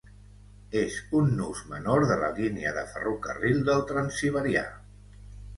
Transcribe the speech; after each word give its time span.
És 0.79 0.95
un 1.19 1.27
nus 1.41 1.61
menor 1.73 2.05
de 2.11 2.17
la 2.23 2.31
línia 2.39 2.71
de 2.79 2.87
ferrocarril 2.95 3.63
del 3.71 3.85
Transsiberià. 3.93 4.65